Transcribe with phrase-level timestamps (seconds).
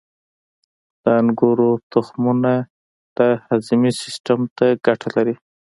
[1.03, 2.51] •د انګورو تخمونه
[3.17, 5.35] د هاضمې سیستم ته ګټه لري.